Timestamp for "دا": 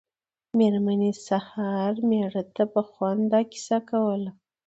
3.31-3.41